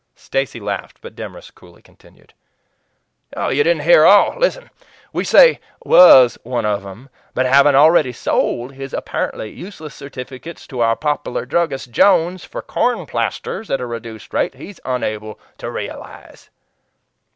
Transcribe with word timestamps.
Stacy 0.15 0.59
laughed, 0.59 0.97
but 1.01 1.13
Demorest 1.15 1.53
coolly 1.53 1.83
continued: 1.83 2.33
"You 3.37 3.63
didn't 3.63 3.81
hear 3.83 4.03
all. 4.03 4.35
Listen! 4.35 4.71
'We 5.13 5.23
say 5.25 5.59
WAS 5.85 6.39
one 6.41 6.65
of 6.65 6.81
them; 6.81 7.07
but 7.35 7.45
having 7.45 7.75
already 7.75 8.11
sold 8.11 8.73
his 8.73 8.93
apparently 8.95 9.51
useless 9.51 9.93
certificates 9.93 10.65
to 10.65 10.79
our 10.79 10.95
popular 10.95 11.45
druggist, 11.45 11.91
Jones, 11.91 12.43
for 12.43 12.63
corn 12.63 13.05
plasters, 13.05 13.69
at 13.69 13.79
a 13.79 13.85
reduced 13.85 14.33
rate, 14.33 14.55
he 14.55 14.69
is 14.69 14.81
unable 14.85 15.39
to 15.59 15.69
realize.'" 15.69 16.49